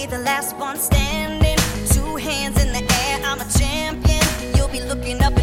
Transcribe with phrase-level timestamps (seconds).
[0.00, 1.58] be the last one standing.
[1.88, 4.24] Two hands in the air, I'm a champion.
[4.54, 5.37] You'll be looking up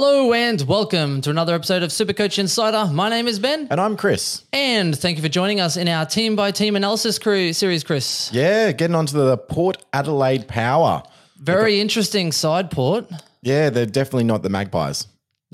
[0.00, 2.86] Hello and welcome to another episode of Supercoach Insider.
[2.92, 4.44] My name is Ben, And I'm Chris.
[4.52, 8.30] and thank you for joining us in our team by team analysis crew series, Chris.
[8.32, 11.02] Yeah, getting onto the Port Adelaide Power.
[11.40, 13.10] Very interesting side port.
[13.42, 15.08] Yeah, they're definitely not the Magpies.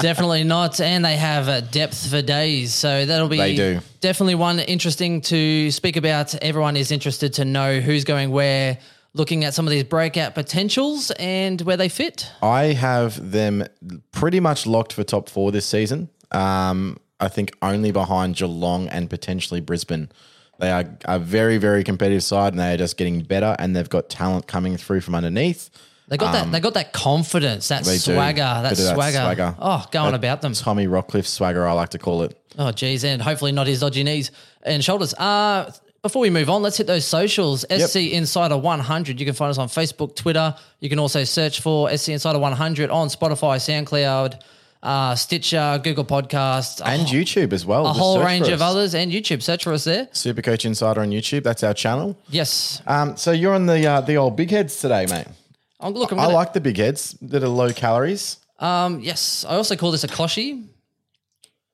[0.00, 3.80] Definitely not, and they have a depth for days, so that'll be They do.
[4.00, 6.36] definitely one interesting to speak about.
[6.36, 8.78] Everyone is interested to know who's going where,
[9.14, 12.30] looking at some of these breakout potentials and where they fit.
[12.42, 13.64] I have them
[14.12, 16.08] pretty much locked for top four this season.
[16.32, 20.10] Um, I think only behind Geelong and potentially Brisbane.
[20.58, 23.88] They are a very, very competitive side and they are just getting better and they've
[23.88, 25.70] got talent coming through from underneath.
[26.08, 26.52] They got that.
[26.52, 29.18] They got that confidence, that Um, swagger, that swagger.
[29.18, 29.56] swagger.
[29.58, 30.52] Oh, going That about them.
[30.52, 32.38] Tommy Rockliff swagger, I like to call it.
[32.58, 34.30] Oh, geez, and hopefully not his dodgy knees
[34.62, 35.14] and shoulders.
[35.14, 35.72] Uh,
[36.04, 37.64] before we move on, let's hit those socials.
[37.74, 39.18] SC Insider 100.
[39.18, 40.54] You can find us on Facebook, Twitter.
[40.80, 44.42] You can also search for SC Insider 100 on Spotify, SoundCloud,
[44.82, 47.86] uh, Stitcher, Google Podcasts, And YouTube as well.
[47.86, 49.40] a whole range of others, and YouTube.
[49.42, 50.04] Search for us there.
[50.12, 51.42] Supercoach Insider on YouTube.
[51.42, 52.18] That's our channel.
[52.28, 52.82] Yes.
[52.86, 55.26] Um, so you're on the uh, the old big heads today, mate.
[55.80, 58.36] Oh, look, gonna, like the big heads that are low calories.
[58.58, 59.46] um, yes.
[59.48, 60.66] I also call this a koshi.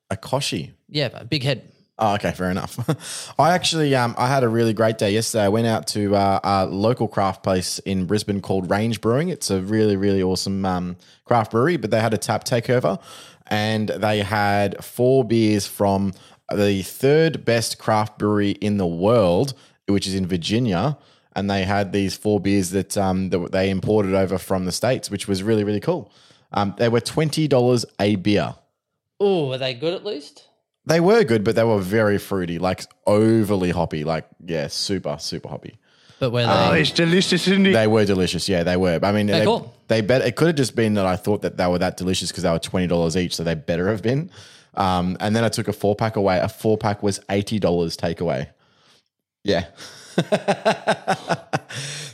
[0.09, 0.71] A koshi.
[0.87, 1.70] Yeah, big head.
[2.03, 3.35] Oh, okay, fair enough.
[3.39, 5.43] I actually, um, I had a really great day yesterday.
[5.43, 9.29] I went out to uh, a local craft place in Brisbane called Range Brewing.
[9.29, 12.99] It's a really, really awesome um, craft brewery, but they had a tap takeover,
[13.45, 16.13] and they had four beers from
[16.51, 19.53] the third best craft brewery in the world,
[19.85, 20.97] which is in Virginia.
[21.35, 25.11] And they had these four beers that, um, that they imported over from the states,
[25.11, 26.11] which was really, really cool.
[26.51, 28.55] Um, they were twenty dollars a beer.
[29.19, 30.47] Oh, are they good at least?
[30.85, 35.47] They were good, but they were very fruity, like overly hoppy, like yeah, super, super
[35.49, 35.77] hoppy.
[36.19, 36.47] But were they?
[36.47, 37.73] Um, It's delicious, isn't it?
[37.73, 38.99] They were delicious, yeah, they were.
[39.01, 39.73] I mean, they, cool.
[39.87, 42.29] they bet it could have just been that I thought that they were that delicious
[42.29, 44.31] because they were twenty dollars each, so they better have been.
[44.73, 46.39] Um, and then I took a four pack away.
[46.39, 48.49] A four pack was eighty dollars takeaway.
[49.43, 49.65] Yeah.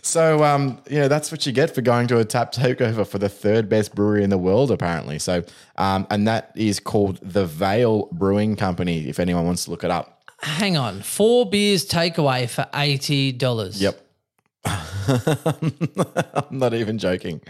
[0.07, 3.19] so um, you know that's what you get for going to a tap takeover for
[3.19, 5.19] the third best brewery in the world, apparently.
[5.19, 5.44] So
[5.75, 9.07] um, and that is called the Veil Brewing Company.
[9.07, 10.17] If anyone wants to look it up.
[10.40, 11.01] Hang on.
[11.01, 13.81] Four beers takeaway for $80.
[13.81, 14.01] Yep.
[16.50, 17.41] I'm not even joking.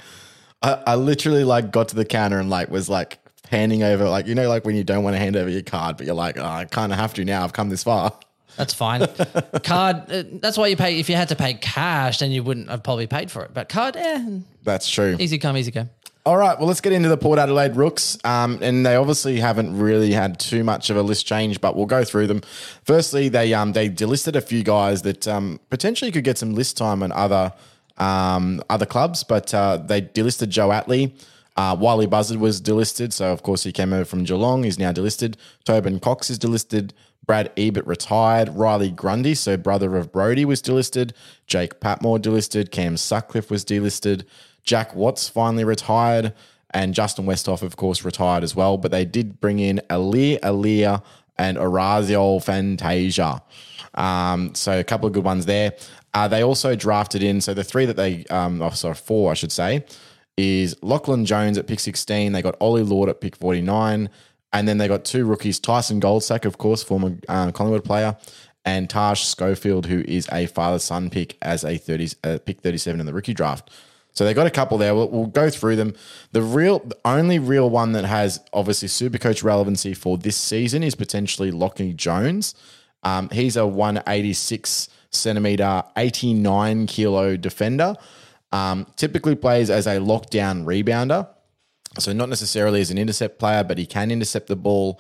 [0.62, 3.20] I, I literally like got to the counter and like was like
[3.50, 5.96] handing over like you know like when you don't want to hand over your card
[5.96, 8.18] but you're like oh, I kind of have to now I've come this far.
[8.58, 9.08] That's fine.
[9.64, 11.00] card, uh, that's why you pay.
[11.00, 13.54] If you had to pay cash, then you wouldn't have probably paid for it.
[13.54, 15.16] But card, eh, That's true.
[15.20, 15.88] easy come, easy go.
[16.26, 19.80] All right, well let's get into the Port Adelaide Rooks, um, and they obviously haven't
[19.80, 22.42] really had too much of a list change, but we'll go through them.
[22.84, 26.76] Firstly, they um, they delisted a few guys that um, potentially could get some list
[26.76, 27.54] time in other
[27.98, 31.14] um, other clubs, but uh, they delisted Joe Atley.
[31.56, 34.64] Uh, Wylie Buzza was delisted, so of course he came over from Geelong.
[34.64, 35.36] He's now delisted.
[35.64, 36.92] Tobin Cox is delisted.
[37.28, 38.50] Brad Ebert retired.
[38.56, 41.12] Riley Grundy, so brother of Brody, was delisted.
[41.46, 42.72] Jake Patmore delisted.
[42.72, 44.24] Cam Sutcliffe was delisted.
[44.64, 46.34] Jack Watts finally retired.
[46.72, 48.78] And Justin Westhoff, of course, retired as well.
[48.78, 51.04] But they did bring in Alir Alir
[51.38, 53.42] and Orazio Fantasia.
[53.94, 55.74] Um, so a couple of good ones there.
[56.14, 59.34] Uh, they also drafted in, so the three that they, um, oh, sorry, four, I
[59.34, 59.86] should say,
[60.36, 62.32] is Lachlan Jones at pick 16.
[62.32, 64.10] They got Ollie Lord at pick 49.
[64.54, 68.18] And then they got two rookies, Tyson Goldsack, of course, former uh, Collingwood player,
[68.64, 73.06] and Taj Schofield, who is a father-son pick as a 30, uh, pick 37 in
[73.06, 73.70] the rookie draft.
[74.18, 74.96] So they got a couple there.
[74.96, 75.94] We'll, we'll go through them.
[76.32, 80.82] The real, the only real one that has obviously super coach relevancy for this season
[80.82, 82.56] is potentially Lockie Jones.
[83.04, 87.96] Um, he's a 186 centimeter, 89 kilo defender.
[88.52, 91.28] Um, typically plays as a lockdown rebounder.
[92.00, 95.00] So not necessarily as an intercept player, but he can intercept the ball.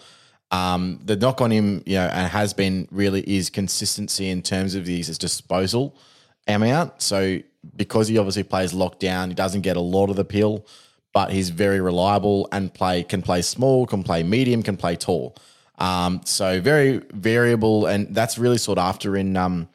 [0.51, 4.75] Um, the knock on him, you know, and has been really is consistency in terms
[4.75, 5.95] of his disposal
[6.47, 7.01] amount.
[7.01, 7.39] So
[7.75, 10.65] because he obviously plays locked down, he doesn't get a lot of the pill,
[11.13, 15.35] but he's very reliable and play can play small, can play medium, can play tall.
[15.79, 19.69] Um, so very variable, and that's really sought after in um,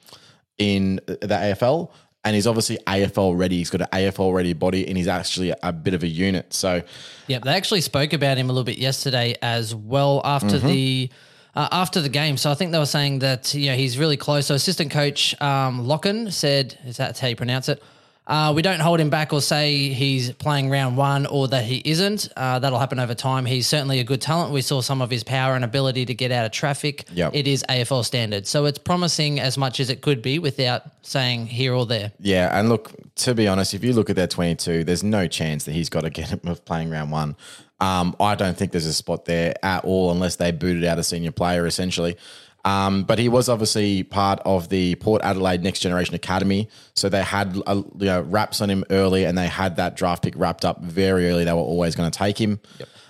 [0.58, 1.90] in the AFL.
[2.24, 3.56] And he's obviously AFL ready.
[3.58, 6.52] He's got an AFL ready body, and he's actually a bit of a unit.
[6.54, 6.82] So
[7.26, 10.66] yeah, they actually spoke about him a little bit yesterday as well after Mm-hmm.
[10.68, 11.10] the
[11.56, 12.36] uh, after the game.
[12.36, 14.46] So I think they were saying that you know he's really close.
[14.46, 17.82] So assistant coach um, Locken said, "Is that how you pronounce it?"
[18.24, 21.82] Uh, we don't hold him back or say he's playing round one or that he
[21.84, 22.28] isn't.
[22.36, 23.44] Uh, that'll happen over time.
[23.44, 24.52] He's certainly a good talent.
[24.52, 27.04] We saw some of his power and ability to get out of traffic.
[27.12, 27.34] Yep.
[27.34, 28.46] It is AFL standard.
[28.46, 32.12] So it's promising as much as it could be without saying here or there.
[32.20, 35.64] Yeah, and look, to be honest, if you look at their 22, there's no chance
[35.64, 37.36] that he's got to get him of playing round one.
[37.80, 41.02] Um, I don't think there's a spot there at all unless they booted out a
[41.02, 42.16] senior player, essentially.
[42.64, 47.22] Um, but he was obviously part of the Port Adelaide Next Generation Academy, so they
[47.22, 50.64] had uh, you know wraps on him early, and they had that draft pick wrapped
[50.64, 51.44] up very early.
[51.44, 52.60] They were always going to take him.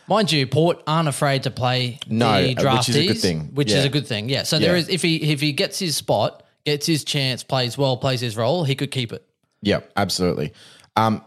[0.08, 3.50] Mind you, Port aren't afraid to play No, the uh, which is a good thing.
[3.54, 3.82] Which is Yeah.
[3.84, 4.28] a good thing.
[4.31, 4.43] Yeah.
[4.44, 4.81] So there Yeah.
[4.81, 8.37] is if he if he gets his spot, gets his chance, plays well, plays his
[8.37, 9.22] role, he could keep it.
[9.60, 10.52] Yeah, absolutely.
[10.96, 11.22] Um,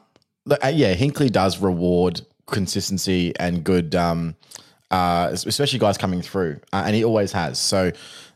[0.49, 4.35] uh, yeah, Hinkley does reward consistency and good, um,
[4.95, 7.59] uh, especially guys coming through, uh, and he always has.
[7.59, 7.91] So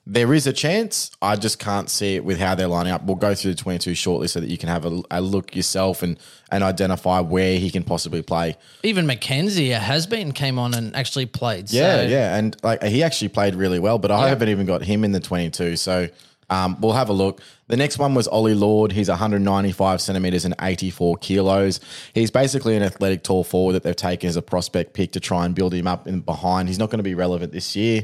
[0.05, 1.11] there is a chance.
[1.21, 3.03] I just can't see it with how they're lining up.
[3.03, 6.03] We'll go through the twenty-two shortly so that you can have a, a look yourself
[6.03, 6.17] and
[6.51, 8.57] and identify where he can possibly play.
[8.83, 11.71] Even McKenzie has been came on and actually played.
[11.71, 14.81] Yeah, so yeah, and like he actually played really well, but I haven't even got
[14.83, 15.75] him in the twenty-two.
[15.75, 16.07] So.
[16.49, 17.41] Um, we'll have a look.
[17.67, 18.91] The next one was Ollie Lord.
[18.91, 21.79] He's 195 centimeters and 84 kilos.
[22.13, 25.45] He's basically an athletic tall forward that they've taken as a prospect pick to try
[25.45, 26.67] and build him up in behind.
[26.67, 28.03] He's not going to be relevant this year,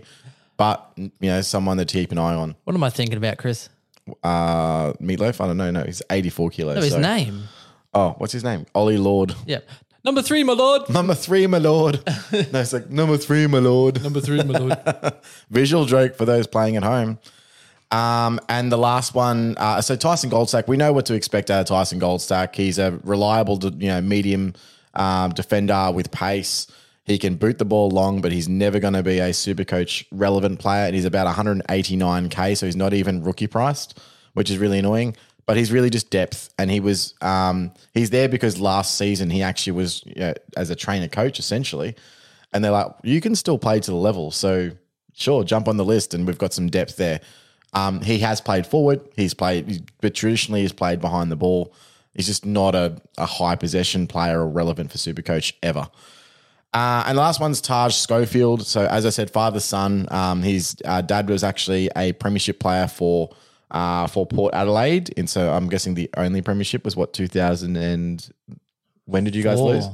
[0.57, 2.55] but you know, someone to keep an eye on.
[2.63, 3.69] What am I thinking about, Chris?
[4.23, 5.41] Uh, Meatloaf.
[5.41, 5.71] I don't know.
[5.71, 6.75] No, he's 84 kilos.
[6.75, 7.43] No, his so- name.
[7.93, 8.65] Oh, what's his name?
[8.75, 9.33] Ollie Lord.
[9.45, 9.67] Yep.
[10.03, 10.87] Number three, my lord.
[10.89, 11.95] Number three, my lord.
[12.31, 14.03] no, it's like number three, my lord.
[14.03, 14.77] Number three, my lord.
[15.49, 17.17] Visual joke for those playing at home.
[17.95, 21.61] Um, and the last one, uh, so Tyson Goldsack, we know what to expect out
[21.61, 22.53] of Tyson Goldsack.
[22.53, 24.53] He's a reliable, you know, medium
[24.95, 26.67] um, defender with pace.
[27.05, 30.05] He can boot the ball long, but he's never going to be a super coach
[30.11, 30.87] relevant player.
[30.87, 33.97] And he's about 189k, so he's not even rookie priced,
[34.33, 35.15] which is really annoying.
[35.45, 39.43] But he's really just depth, and he was um, he's there because last season he
[39.43, 41.95] actually was you know, as a trainer coach essentially,
[42.51, 44.71] and they're like, you can still play to the level, so
[45.13, 47.21] sure, jump on the list, and we've got some depth there.
[47.75, 49.01] Um, he has played forward.
[49.15, 51.73] He's played, but traditionally he's played behind the ball.
[52.13, 55.89] He's just not a, a high possession player or relevant for Supercoach ever.
[56.73, 58.65] Uh, and the last one's Taj Schofield.
[58.65, 60.07] So as I said, father son.
[60.09, 63.35] Um, his uh, dad was actually a premiership player for
[63.71, 68.29] uh, for Port Adelaide, and so I'm guessing the only premiership was what 2000 and
[69.05, 69.85] when did you guys lose?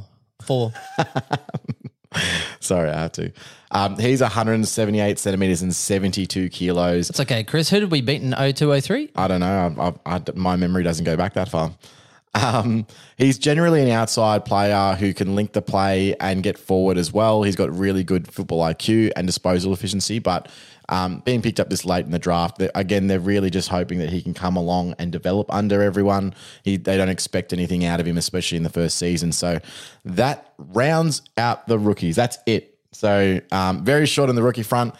[0.43, 0.73] Four.
[2.59, 3.31] Sorry, I have to.
[3.71, 7.09] Um, he's 178 centimeters and 72 kilos.
[7.09, 7.69] It's okay, Chris.
[7.69, 9.11] Who did we beat in 0203?
[9.15, 9.75] I don't know.
[10.05, 11.73] I, I, I, my memory doesn't go back that far.
[12.33, 12.85] Um,
[13.17, 17.43] he's generally an outside player who can link the play and get forward as well.
[17.43, 20.49] He's got really good football IQ and disposal efficiency, but
[20.91, 24.09] um, being picked up this late in the draft, again, they're really just hoping that
[24.09, 26.33] he can come along and develop under everyone.
[26.63, 29.31] He, they don't expect anything out of him, especially in the first season.
[29.31, 29.59] So
[30.03, 32.17] that rounds out the rookies.
[32.17, 32.77] That's it.
[32.91, 34.93] So um, very short on the rookie front.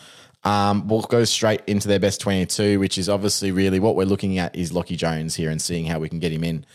[0.45, 4.39] Um, we'll go straight into their best 22, which is obviously really what we're looking
[4.39, 6.65] at is Lockie Jones here and seeing how we can get him in.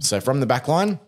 [0.00, 1.00] So from the back line,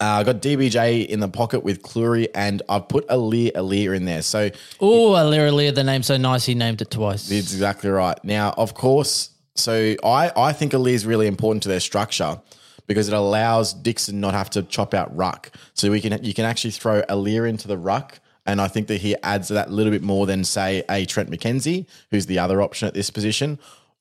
[0.00, 4.04] uh, I got DBJ in the pocket with Clurey, and I've put Alir Alir in
[4.06, 4.22] there.
[4.22, 4.50] So
[4.80, 7.30] Oh, Alira the name's so nice he named it twice.
[7.30, 8.18] it's exactly right.
[8.24, 12.40] Now, of course, so I, I think Alir is really important to their structure
[12.86, 15.50] because it allows Dixon not have to chop out ruck.
[15.74, 18.20] So we can you can actually throw Alir into the ruck.
[18.46, 21.86] And I think that he adds that little bit more than, say, a Trent McKenzie,
[22.10, 23.58] who's the other option at this position.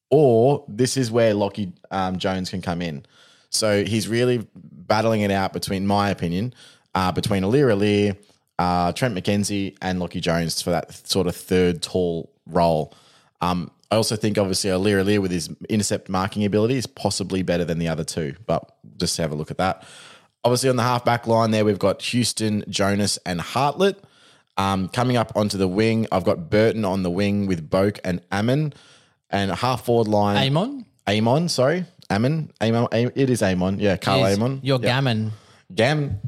[0.09, 3.05] Or this is where Lockie um, Jones can come in.
[3.49, 6.53] So he's really battling it out between, my opinion,
[6.95, 8.17] uh, between Alir Alir,
[8.57, 12.93] uh, Trent McKenzie, and Lockie Jones for that sort of third tall role.
[13.41, 17.65] Um, I also think, obviously, Alir Alir with his intercept marking ability is possibly better
[17.65, 19.83] than the other two, but just have a look at that.
[20.43, 24.03] Obviously, on the half back line there, we've got Houston, Jonas, and Hartlett.
[24.57, 28.21] Um, coming up onto the wing, I've got Burton on the wing with Boak and
[28.31, 28.73] Amon.
[29.29, 30.37] And half forward line.
[30.37, 30.85] Amon?
[31.07, 31.85] Amon, sorry.
[32.11, 32.51] Amon.
[32.61, 32.87] Amon.
[32.91, 33.79] It is Amon.
[33.79, 34.59] Yeah, Karl Jeez, Amon.
[34.63, 34.87] You're Yeah.
[34.87, 35.31] gammon.
[35.73, 36.19] Gam.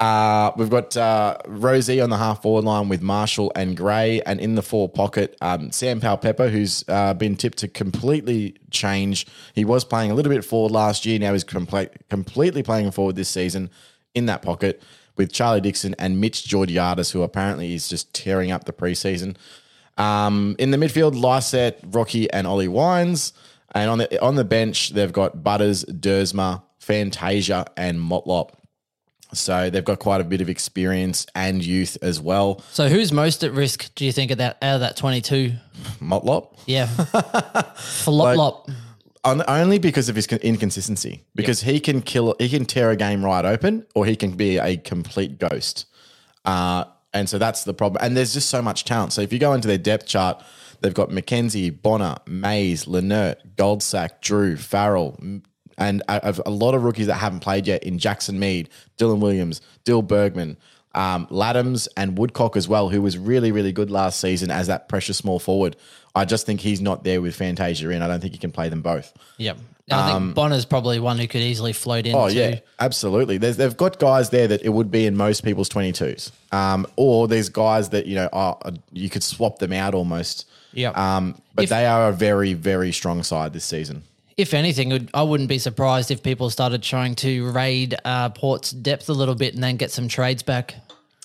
[0.00, 4.40] Uh, we've got uh, Rozee on the half forward line with Marshall and Gray, and
[4.40, 9.26] in the four pocket, um, Sam Pepper, who's uh, been tipped to completely change.
[9.54, 11.18] He was playing a little bit forward last year.
[11.18, 13.70] Now he's complete, completely playing forward this season
[14.14, 14.80] in that pocket
[15.16, 19.36] with Charlie Dixon and Mitch Georgiades, who apparently is just tearing up the preseason.
[19.98, 23.32] Um, in the midfield, Lycett, Rocky, and Ollie Wines.
[23.74, 28.50] And on the on the bench, they've got Butters, Duursma, Fantasia, and Motlop.
[29.34, 32.62] So they've got quite a bit of experience and youth as well.
[32.72, 33.94] So who's most at risk?
[33.94, 35.52] Do you think of that out of that twenty two?
[36.00, 36.56] Motlop.
[36.66, 36.86] Yeah,
[37.76, 38.70] flop lop.
[39.24, 41.24] On, only because of his inconsistency.
[41.34, 44.58] Because he can kill, he can tear a game right open, or he can be
[44.58, 45.86] a complete ghost.
[46.44, 48.02] Uh, and so that's the problem.
[48.02, 49.12] And there's just so much talent.
[49.12, 50.42] So if you go into their depth chart,
[50.80, 55.18] they've got McKenzie, Bonner, Mayes, Lienert, Goldsack, Drew, Farrell,
[55.78, 58.68] and a, a lot of rookies that haven't played yet in Jackson Mead,
[58.98, 60.56] Dylan Williams, Dill Bergman,
[60.94, 64.88] um, Ladhams, and Woodcock as well, who was really, really good last season as that
[64.88, 65.76] precious small forward.
[66.14, 68.02] I just think he's not there with Fantasia in.
[68.02, 69.12] I don't think he can play them both.
[69.36, 69.58] Yep.
[69.90, 72.14] And I think Bonner's probably one who could easily float in.
[72.14, 72.34] Um, Oh too.
[72.34, 73.38] yeah, absolutely.
[73.38, 77.26] There's, they've got guys there that it would be in most people's 22s, um, or
[77.26, 78.58] there's guys that you know are,
[78.92, 80.46] you could swap them out almost.
[80.72, 80.96] Yep.
[80.96, 84.02] Um, but If- they are a very very strong side this season.
[84.36, 89.08] If anything, I wouldn't be surprised if people started trying to raid uh, Port's depth
[89.08, 90.76] a little bit and then get some trades back.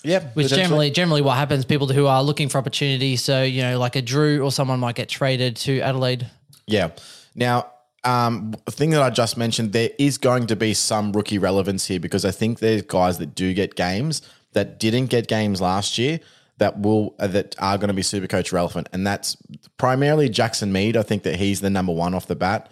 [0.03, 1.63] Yeah, Which generally, generally, what happens?
[1.63, 4.95] People who are looking for opportunity, so you know, like a Drew or someone might
[4.95, 6.27] get traded to Adelaide.
[6.65, 6.89] Yeah.
[7.35, 7.67] Now,
[8.03, 11.85] um, the thing that I just mentioned, there is going to be some rookie relevance
[11.85, 14.21] here because I think there's guys that do get games
[14.53, 16.19] that didn't get games last year
[16.57, 19.37] that will uh, that are going to be super coach relevant, and that's
[19.77, 20.97] primarily Jackson Mead.
[20.97, 22.71] I think that he's the number one off the bat.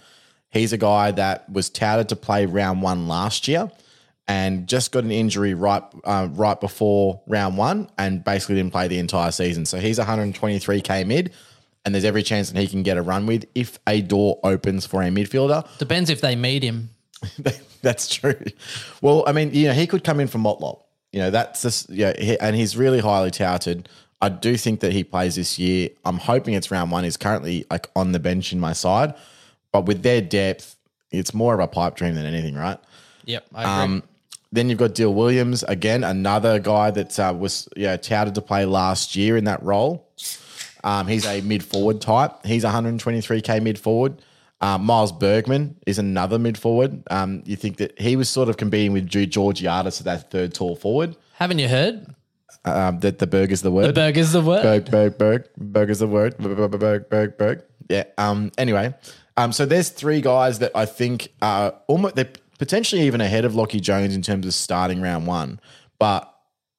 [0.49, 3.71] He's a guy that was touted to play round one last year
[4.27, 8.87] and just got an injury right uh, right before round one and basically didn't play
[8.87, 9.65] the entire season.
[9.65, 11.33] So he's 123k mid,
[11.83, 14.85] and there's every chance that he can get a run with if a door opens
[14.85, 15.65] for a midfielder.
[15.79, 16.89] Depends if they meet him.
[17.81, 18.39] that's true.
[19.01, 20.81] Well, I mean, you know, he could come in from Motlop.
[21.11, 23.89] You know, that's just yeah, he, and he's really highly touted.
[24.21, 25.89] I do think that he plays this year.
[26.05, 27.03] I'm hoping it's round one.
[27.03, 29.15] He's currently like on the bench in my side,
[29.71, 30.75] but with their depth,
[31.11, 32.77] it's more of a pipe dream than anything, right?
[33.25, 33.95] Yep, I agree.
[33.95, 34.03] Um,
[34.53, 38.65] then you've got Dill Williams again, another guy that uh, was yeah touted to play
[38.65, 40.07] last year in that role.
[40.83, 42.45] Um, he's a mid forward type.
[42.45, 44.21] He's 123k mid forward.
[44.61, 47.03] Uh, Miles Bergman is another mid forward.
[47.09, 50.53] Um, you think that he was sort of competing with Ju- Georgiades to that third
[50.53, 51.15] tall forward.
[51.33, 52.15] Haven't you heard?
[52.63, 53.87] Um, that the Berg is the word.
[53.87, 54.61] The burger's the word.
[54.61, 55.49] Berg, Berg, Berg.
[55.57, 56.37] Berg is the word.
[56.37, 57.63] Berg, Berg, Berg, Berg.
[57.89, 58.03] Yeah.
[58.19, 58.51] Um.
[58.57, 58.93] Anyway,
[59.35, 59.51] um.
[59.51, 63.79] So there's three guys that I think are almost they're potentially even ahead of Lockie
[63.79, 65.59] Jones in terms of starting round one,
[65.97, 66.31] but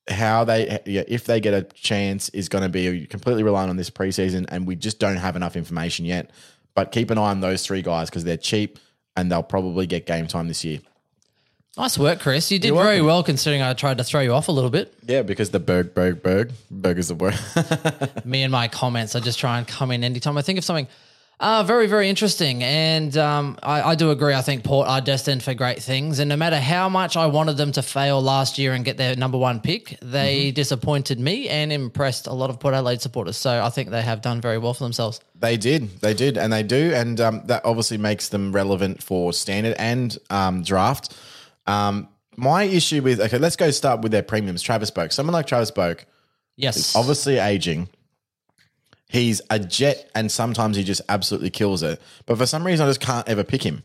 [0.08, 3.76] how they yeah, if they get a chance is going to be completely reliant on
[3.76, 6.30] this preseason, and we just don't have enough information yet.
[6.74, 8.78] But keep an eye on those three guys because they're cheap
[9.16, 10.80] and they'll probably get game time this year.
[11.76, 12.50] Nice work, Chris.
[12.50, 13.06] You did You're very welcome.
[13.06, 14.92] well considering I tried to throw you off a little bit.
[15.06, 17.38] Yeah, because the Berg, Berg, Berg, Berg is the word.
[18.26, 20.86] Me and my comments, I just try and come in anytime I think of something.
[21.42, 22.62] Uh, very, very interesting.
[22.62, 24.32] And um, I, I do agree.
[24.32, 26.20] I think Port are destined for great things.
[26.20, 29.16] And no matter how much I wanted them to fail last year and get their
[29.16, 33.36] number one pick, they disappointed me and impressed a lot of Port Adelaide supporters.
[33.36, 35.20] So I think they have done very well for themselves.
[35.34, 39.32] They did, they did, and they do, and um, that obviously makes them relevant for
[39.32, 41.12] standard and um, draft.
[41.66, 42.06] Um,
[42.36, 44.62] my issue with okay, let's go start with their premiums.
[44.62, 46.04] Travis Boak, someone like Travis Boak,
[46.56, 46.94] Yes.
[46.94, 47.88] obviously aging.
[49.12, 52.00] He's a jet, and sometimes he just absolutely kills it.
[52.24, 53.84] But for some reason, I just can't ever pick him.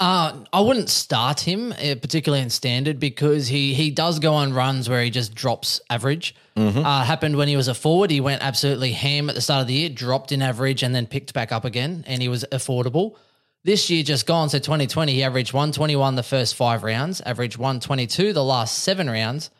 [0.00, 4.52] Uh, I wouldn't start him, uh, particularly in standard, because he he does go on
[4.52, 6.34] runs where he just drops average.
[6.56, 8.10] Uh, happened when he was a forward.
[8.10, 11.06] He went absolutely ham at the start of the year, dropped in average, and then
[11.06, 13.14] picked back up again, and he was affordable.
[13.62, 18.32] This year just gone, so 2020, he averaged 121 the first five rounds, averaged 122
[18.32, 19.50] the last seven rounds,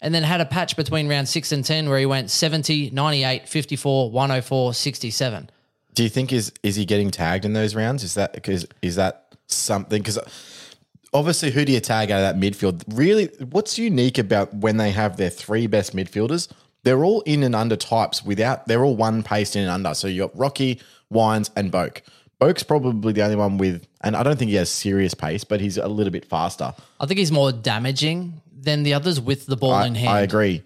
[0.00, 3.48] and then had a patch between round six and 10 where he went 70, 98,
[3.48, 5.50] 54, 104, 67.
[5.94, 8.04] Do you think is is he getting tagged in those rounds?
[8.04, 10.02] Is that because is that something?
[10.02, 10.18] Because
[11.14, 12.82] obviously, who do you tag out of that midfield?
[12.88, 16.48] Really, what's unique about when they have their three best midfielders?
[16.82, 18.66] They're all in and under types without.
[18.66, 19.94] They're all one paced in and under.
[19.94, 22.02] So you've got Rocky, Wines, and Boak.
[22.38, 25.60] Boak's probably the only one with, and I don't think he has serious pace, but
[25.60, 26.74] he's a little bit faster.
[27.00, 30.10] I think he's more damaging than the others with the ball in hand.
[30.10, 30.62] I agree.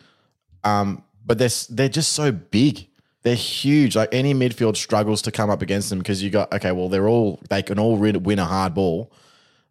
[0.64, 2.88] Um, but they're they're just so big.
[3.22, 3.94] They're huge.
[3.94, 6.72] Like any midfield struggles to come up against them because you got okay.
[6.72, 9.12] Well, they're all they can all win, win a hard ball,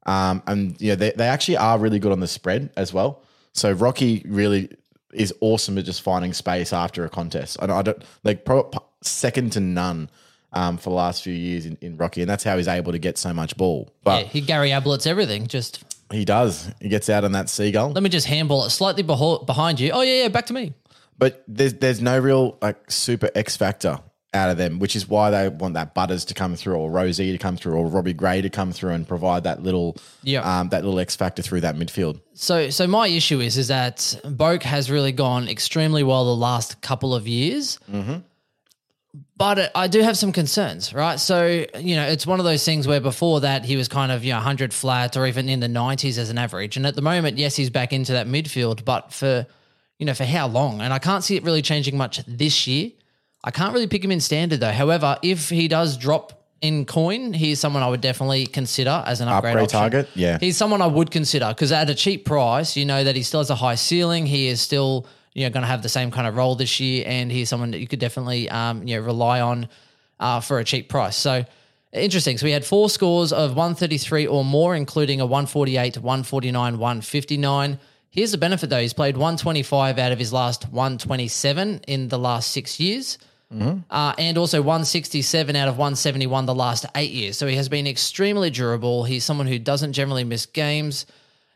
[0.05, 3.23] um, and you know they they actually are really good on the spread as well.
[3.51, 4.69] So Rocky really
[5.13, 7.57] is awesome at just finding space after a contest.
[7.61, 8.69] And I don't like pro,
[9.01, 10.09] second to none
[10.53, 12.99] um, for the last few years in, in Rocky, and that's how he's able to
[12.99, 13.93] get so much ball.
[14.03, 15.47] But Yeah, he Gary Ablett's everything.
[15.47, 16.71] Just he does.
[16.81, 17.91] He gets out on that seagull.
[17.91, 19.91] let me just handball it slightly beho- behind you.
[19.91, 20.73] Oh yeah, yeah, back to me.
[21.17, 23.99] But there's there's no real like super X factor
[24.31, 27.31] out of them, which is why they want that Butters to come through, or Rozee
[27.31, 30.41] to come through, or Robbie Gray to come through and provide that little, Yeah.
[30.59, 32.21] um, that little X factor through that midfield.
[32.35, 36.79] So, so my issue is is that Boak has really gone extremely well the last
[36.81, 37.79] couple of years.
[39.35, 41.19] But I do have some concerns, right?
[41.19, 44.23] So, you know, it's one of those things where before that he was kind of,
[44.23, 46.77] you know, 100 flat or even in the 90s as an average.
[46.77, 49.47] And at the moment, yes, he's back into that midfield, but for,
[49.97, 50.81] you know, for how long?
[50.81, 52.91] And I can't see it really changing much this year.
[53.43, 54.71] I can't really pick him in standard though.
[54.71, 59.29] However, if he does drop in coin, he's someone I would definitely consider as an
[59.29, 60.09] upgrade, Upgrade target?
[60.13, 60.37] Yeah.
[60.39, 63.39] He's someone I would consider because at a cheap price, you know that he still
[63.39, 64.25] has a high ceiling.
[64.25, 67.03] He is still, you know, going to have the same kind of role this year,
[67.07, 69.69] and he's someone that you could definitely, um, you know, rely on
[70.19, 71.15] uh, for a cheap price.
[71.15, 71.45] So
[71.91, 72.37] interesting.
[72.37, 77.79] So we had four scores of 133 or more, including a 148, 149, 159.
[78.11, 82.51] Here's the benefit though: he's played 125 out of his last 127 in the last
[82.51, 83.17] six years.
[83.89, 87.35] Uh, and also 167 out of 171 the last eight years.
[87.35, 89.05] So he has been extremely durable.
[89.05, 91.07] He's someone who doesn't generally miss games.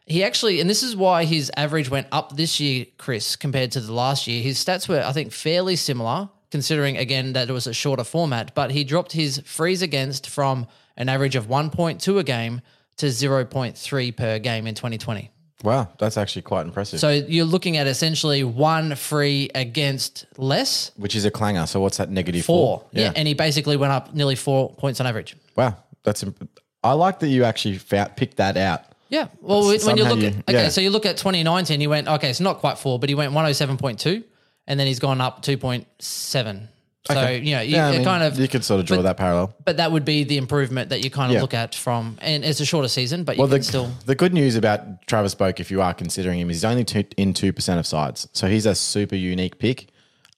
[0.06, 3.80] He actually, and this is why his average went up this year, Chris, compared to
[3.80, 4.44] the last year.
[4.44, 8.54] His stats were, I think, fairly similar, considering again that it was a shorter format.
[8.54, 10.68] But he dropped his freeze against from
[10.98, 12.62] an average of 1.2 a game
[12.98, 15.32] to 0.3 per game in 2020.
[15.64, 17.00] Wow, that's actually quite impressive.
[17.00, 21.66] So you're looking at essentially one free against less which is a clanger.
[21.66, 22.10] So what's that?
[22.10, 22.80] Negative four.
[22.80, 22.90] four.
[22.92, 23.14] Yeah.
[23.16, 25.38] And he basically went up nearly four points on average.
[25.56, 26.24] Wow, that's.
[26.24, 28.82] Imp- I like that you actually found, picked that out.
[29.14, 29.28] Yeah.
[29.42, 30.70] Well, when you look at, okay, yeah.
[30.70, 33.32] so you look at 2019, he went, okay, it's not quite four, but he went
[33.32, 34.24] 107.2
[34.66, 36.68] and then he's gone up 2.7.
[37.06, 37.40] So, Okay.
[37.42, 39.18] you know, you Yeah, I mean, kind of, you could sort of draw but- that
[39.18, 39.54] parallel.
[39.66, 41.42] but that would be the improvement that you kind of Yeah.
[41.42, 44.16] look at from, and it's a shorter season, but you Well, can the, still, the
[44.16, 47.34] good news about Travis Boak, if you are considering him, is he's only two, in
[47.36, 48.28] 2% of sides.
[48.34, 49.90] So he's a super unique pick.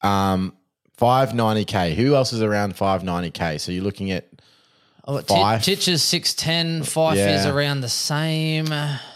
[0.02, 0.52] Um,
[1.00, 1.96] 590K.
[1.96, 3.58] Who else is around 590K?
[3.62, 4.28] So you're looking at
[5.06, 5.64] oh, Fyfe.
[5.64, 7.40] Titch is 610, Fyfe Yeah.
[7.40, 8.68] is around the same.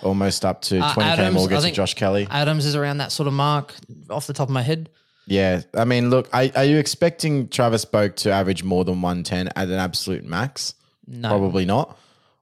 [0.04, 2.28] almost up to Uh, 20K Adams, I to think- Josh Kelly.
[2.30, 3.74] Adams is around that sort of mark
[4.10, 4.90] off the top of my head.
[5.28, 5.62] Yeah.
[5.76, 9.68] I mean, look, are, are you expecting Travis Boak to average more than 110 at
[9.68, 10.74] an absolute max?
[11.06, 11.30] No.
[11.30, 11.98] Probably not.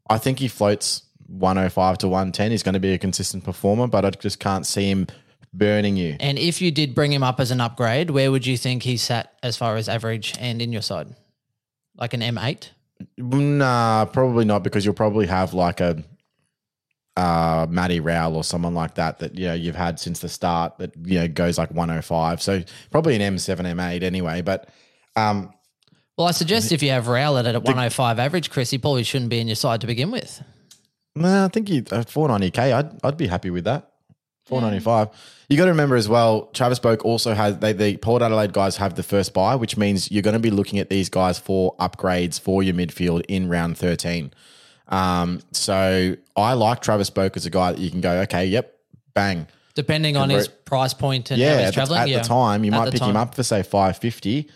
[0.10, 2.52] I think he floats 105 to 110.
[2.52, 5.08] He's going to be a consistent performer, but I just can't see him
[5.54, 6.16] burning you.
[6.22, 8.96] And if you did bring him up as an upgrade, where would you think he
[8.96, 11.08] sat as far as average and in your side?
[11.98, 12.70] Like an M8?
[13.18, 16.04] Nah, probably not because you'll probably have like a
[17.18, 20.78] uh, Matty Rowell or someone like that that you know you've had since the start
[20.78, 22.42] that you know goes like 105.
[22.42, 24.42] So probably an M7, M8 anyway.
[24.42, 24.70] But
[25.16, 25.52] um,
[26.18, 29.32] Well, I suggest if you have Rowell at a 105 average, Chris, he probably shouldn't
[29.32, 30.44] be in your side to begin with.
[31.16, 32.74] nah, I think you uh, 490k.
[32.74, 33.92] I'd I'd be happy with that.
[34.48, 35.10] 495.
[35.50, 36.48] You got to remember as well.
[36.54, 40.12] Travis Boak also has they the Port Adelaide guys have the first buy, which means
[40.12, 43.78] you're going to be looking at these guys for upgrades for your midfield in round
[43.78, 44.34] 13.
[44.90, 48.78] Um, so I like Travis Boak as a guy that you can go, okay, yep,
[49.14, 49.48] bang.
[49.74, 52.00] Depending on his price point and how Yeah, he's at, the, traveling.
[52.00, 52.18] at yeah.
[52.20, 54.50] the time, you At might pick him up for say 550.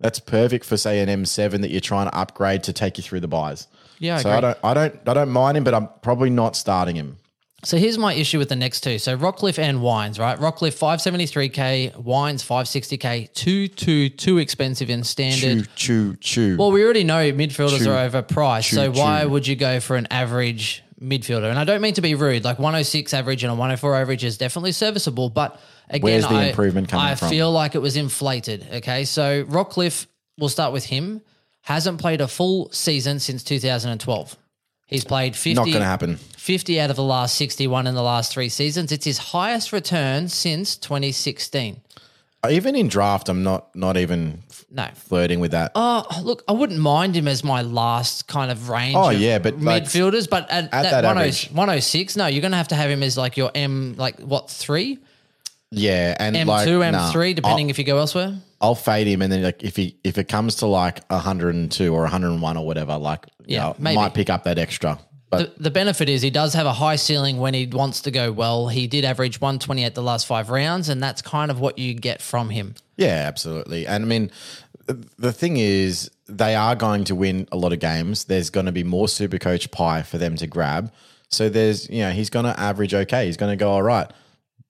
[0.00, 3.20] That's perfect for say an M7 that you're trying to upgrade to take you through
[3.20, 3.66] the buys.
[3.98, 6.94] Yeah, so I don't, I don't, I don't mind him, but I'm probably not starting
[6.96, 7.16] him.
[7.64, 8.98] So here's my issue with the next two.
[8.98, 10.38] So Rockliff and Wines, right?
[10.38, 15.68] Rockliff 573k, Wines 560k, too too too expensive in standard.
[15.74, 16.56] Choo, choo, choo.
[16.58, 18.72] Well, we already know midfielders are overpriced.
[18.74, 21.48] so why would you go for an average midfielder?
[21.50, 22.44] And I don't mean to be rude.
[22.44, 26.44] Like 106 average and a 104 average is definitely serviceable, but again, Where's the I,
[26.48, 27.30] improvement coming I from?
[27.30, 28.66] feel like it was inflated.
[28.74, 30.06] Okay, so Rockliff,
[30.38, 31.22] we'll start with him.
[31.62, 34.36] Hasn't played a full season since 2012.
[34.86, 36.16] He's played 50, not going to happen.
[36.16, 38.92] 50 out of the last 61 in the last three seasons.
[38.92, 41.80] It's his highest return since 2016.
[42.44, 44.86] Uh, even in draft, I'm not, not even No.
[44.94, 45.72] flirting with that.
[45.74, 48.94] Oh, look, I wouldn't mind him as my last kind of range.
[48.96, 51.50] Oh, of yeah, but like- midfielders, but at, At that, that 10 average.
[51.50, 54.48] 106, no, you're going to have to have him as like your M, like what,
[54.50, 54.98] three?
[55.70, 58.36] Yeah, and M2, like, M3, nah, depending I'll, if you go elsewhere.
[58.60, 62.00] I'll fade him, and then like if he if it comes to like 102 or
[62.02, 63.96] 101 or whatever, like Yeah, yeah, maybe.
[63.96, 64.98] might pick up that extra.
[65.28, 68.12] But The, the benefit is he does have a high ceiling when he wants to
[68.12, 68.68] go well.
[68.68, 72.22] He did average 128 the last five rounds, and that's kind of what you get
[72.22, 72.74] from him.
[72.96, 73.88] Yeah, absolutely.
[73.88, 74.30] And I mean,
[75.18, 78.24] the thing is, they are going to win a lot of games.
[78.24, 80.92] There's going to be more super coach pie for them to grab.
[81.28, 83.26] So there's, you know, he's going to average okay.
[83.26, 84.08] He's going to go all right.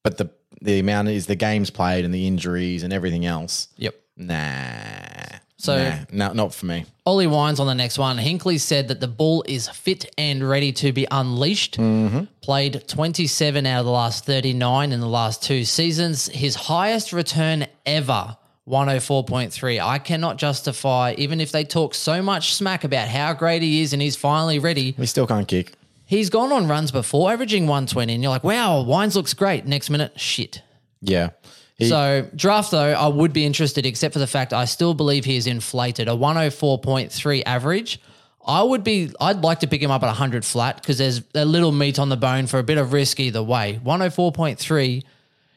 [0.02, 0.30] But the
[0.62, 3.68] the amount is the games played and the injuries and everything else.
[3.76, 3.94] Yep.
[4.16, 5.38] Nah.
[5.58, 5.78] So-
[6.10, 6.84] nah, no, not for me.
[7.06, 8.18] Ollie Wines on the next one.
[8.18, 11.78] Hinkley said that the bull is fit and ready to be unleashed.
[11.78, 12.24] Mm-hmm.
[12.42, 16.26] Played 27 out of the last 39 in the last two seasons.
[16.26, 18.36] His highest return ever
[18.68, 19.80] 104.3.
[19.80, 23.92] I cannot justify, even if they talk so much smack about how great he is
[23.92, 24.92] and he's finally ready.
[24.92, 25.72] He still can't kick.
[26.06, 29.66] He's gone on runs before, averaging 120, and you're like, wow, Wines looks great.
[29.66, 30.62] Next minute, shit.
[31.02, 31.30] Yeah.
[31.76, 35.24] He, So draft though, I would be interested, except for the fact I still believe
[35.24, 36.08] he is inflated.
[36.08, 38.00] A 104.3 average.
[38.46, 39.10] I would be.
[39.20, 42.08] I'd like to pick him up at 100 flat because there's a little meat on
[42.08, 43.80] the bone for a bit of risk either way.
[43.84, 45.02] 104.3.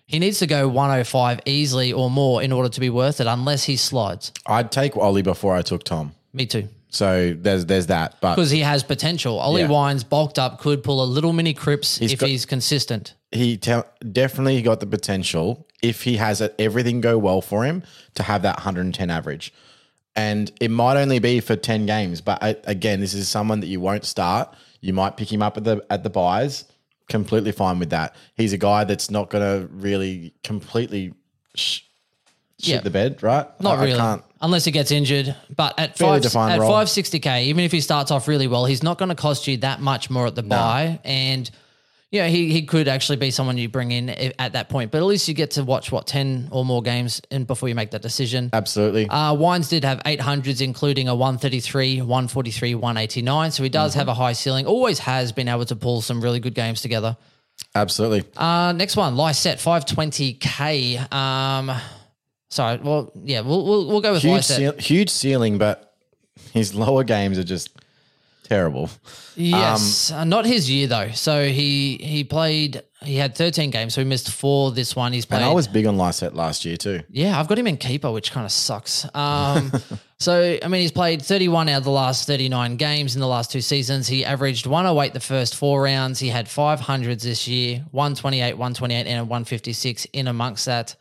[0.08, 3.66] He needs to go 105 easily or more in order to be worth it, unless
[3.66, 4.32] he slides.
[4.48, 6.16] I'd take Ollie before I took Tom.
[6.34, 6.68] Me too.
[6.90, 8.16] So there's there's that.
[8.22, 9.40] But Because he has potential.
[9.40, 9.68] Ollie Yeah.
[9.68, 13.14] Wines bulked up could pull a little mini crips if got- he's consistent.
[13.32, 17.84] he te- definitely got the potential if he has it, everything go well for him
[18.16, 19.54] to have that 110 average.
[20.16, 23.68] And it might only be for 10 games, but I, again, this is someone that
[23.68, 24.54] you won't start.
[24.82, 26.66] You might pick him up at the at the buys.
[27.08, 28.16] Completely fine with that.
[28.36, 31.14] He's a guy that's not going to really completely
[31.56, 31.82] sh-
[32.60, 32.82] shit Yeah.
[32.82, 33.48] the bed, right?
[33.62, 34.24] Not I, really, I can't.
[34.42, 35.36] unless he gets injured.
[35.56, 38.66] But at Fairly five at five sixty k, even if he starts off really well,
[38.66, 41.00] he's not going to cost you that much more at the buy.
[41.04, 41.50] And
[42.12, 44.90] you know, he he could actually be someone you bring in at that point.
[44.92, 47.76] But at least you get to watch what ten or more games and before you
[47.76, 48.50] make that decision.
[48.52, 49.08] Absolutely.
[49.08, 53.52] Uh, Wines did have 800s, including a 133, 143, 189.
[53.52, 54.00] So he does Mm-hmm.
[54.00, 54.66] have a high ceiling.
[54.66, 57.16] Always has been able to pull some really good games together.
[57.76, 58.24] Absolutely.
[58.36, 61.14] Uh, next one, Lycett, 520K.
[61.14, 61.72] Um,
[62.50, 65.94] sorry, well, yeah, we'll, we'll, we'll go with huge, ceil- huge ceiling, but
[66.54, 67.70] his lower games are just
[68.44, 68.90] terrible.
[69.36, 71.12] Yes, Um, uh, not his year though.
[71.12, 72.82] So he he played.
[73.02, 75.14] He had 13 games, so he missed four this one.
[75.14, 75.38] He's played.
[75.38, 77.02] And I was big on Lycett last year too.
[77.10, 79.06] yeah, I've got him in keeper, which kind of sucks.
[79.16, 79.72] Um,
[80.20, 83.52] so I mean, he's played 31 out of the last 39 games in the last
[83.54, 84.08] two seasons.
[84.10, 86.20] He averaged 108 the first four rounds.
[86.20, 90.96] He had 500s this year, 128, 128, and a 156 in amongst that.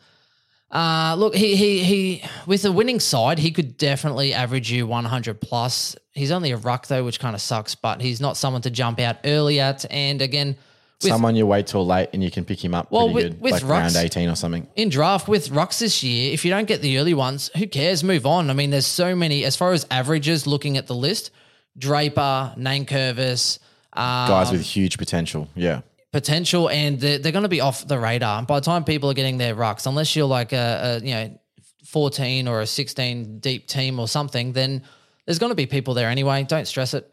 [0.71, 5.41] Uh, look, he he he with a winning side, he could definitely average you 100
[5.41, 5.97] plus.
[6.13, 9.01] He's only a ruck though, which kind of sucks, but he's not someone to jump
[9.01, 9.87] out early at.
[9.91, 10.57] And again,
[11.03, 13.33] with, Someone you wait till late and you can pick him up Well, pretty with-
[13.35, 14.67] good, with like Rux- round 18 or something.
[14.77, 18.03] in draft with rucks this year, if you don't get the early ones, who cares?
[18.05, 18.51] Move on.
[18.51, 20.47] I mean, there's so many as far as averages.
[20.47, 21.31] Looking at the list,
[21.79, 23.59] Draper, Nankervis,
[23.93, 25.49] uh, Guys with huge potential.
[25.55, 25.81] Yeah.
[26.21, 28.43] Potential, and they're, they're going to be off the radar.
[28.45, 31.39] By the time people are getting their rucks, unless you're like a, a you know
[31.85, 34.83] 14 or a 16 deep team or something, then
[35.25, 36.45] there's going to be people there anyway.
[36.45, 37.05] Don't stress it.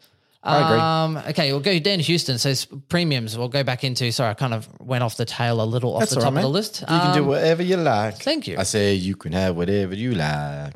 [0.42, 0.78] I agree.
[0.80, 2.38] Um, okay, we'll go Dan Houston.
[2.38, 4.12] says premiums, we'll go back into.
[4.12, 6.38] Sorry, I kind of went off the tail a little off That's the top right,
[6.38, 6.80] of the list.
[6.82, 8.16] You can do Um, whatever you like.
[8.18, 8.56] thank you.
[8.58, 10.74] I say you can have whatever you like.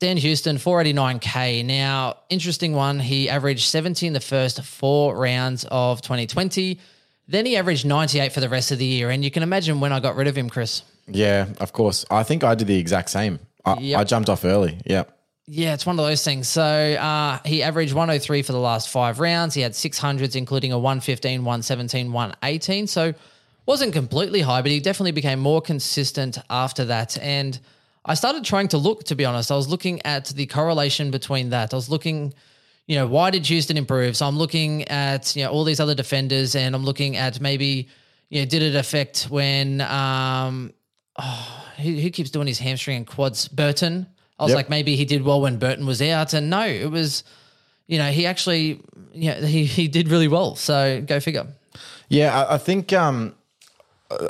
[0.00, 1.64] Dan Houston, 489K.
[1.64, 2.98] Now, interesting one.
[2.98, 6.78] He averaged 70 in the first four rounds of 2020.
[7.26, 9.10] Then he averaged 98 for the rest of the year.
[9.10, 10.82] And you can imagine when I got rid of him, Chris.
[11.06, 12.04] Yeah, of course.
[12.10, 13.38] I think I did the exact same.
[13.64, 14.00] I, Yep.
[14.00, 14.78] I jumped off early.
[14.84, 15.04] Yeah.
[15.46, 16.48] Yeah, it's one of those things.
[16.48, 19.54] So uh, he averaged 103 for the last five rounds.
[19.54, 22.86] He had 600s, including a 115, 117, 118.
[22.86, 23.12] So
[23.66, 27.18] wasn't completely high, but he definitely became more consistent after that.
[27.18, 27.58] And
[28.06, 29.50] I started trying to look, to be honest.
[29.50, 31.72] I was looking at the correlation between that.
[31.74, 32.32] I was looking,
[32.86, 34.16] you know, why did Houston improve?
[34.16, 37.88] So I'm looking at, you know, all these other defenders and I'm looking at maybe,
[38.28, 40.72] you know, did it affect when, um,
[41.18, 43.48] oh, who, who keeps doing his hamstring and quads?
[43.48, 44.06] Burton.
[44.38, 44.56] I was Yep.
[44.56, 46.34] like, maybe he did well when Burton was out.
[46.34, 47.24] And no, it was,
[47.86, 48.80] you know, he actually,
[49.12, 50.56] yeah, he, he did really well.
[50.56, 51.46] So go figure.
[52.08, 53.34] Yeah, I, I think um,